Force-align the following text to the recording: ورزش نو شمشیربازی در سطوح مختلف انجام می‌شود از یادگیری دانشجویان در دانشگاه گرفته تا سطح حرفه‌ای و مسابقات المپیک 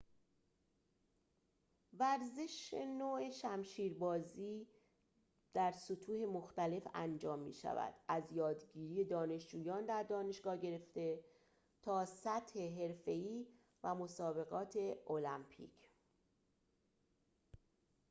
ورزش 1.99 2.73
نو 2.73 3.31
شمشیربازی 3.31 4.67
در 5.53 5.71
سطوح 5.71 6.25
مختلف 6.29 6.83
انجام 6.93 7.39
می‌شود 7.39 7.93
از 8.07 8.23
یادگیری 8.31 9.05
دانشجویان 9.05 9.85
در 9.85 10.03
دانشگاه 10.03 10.57
گرفته 10.57 11.19
تا 11.81 12.05
سطح 12.05 12.59
حرفه‌ای 12.77 13.47
و 13.83 13.95
مسابقات 13.95 14.77
المپیک 15.09 15.89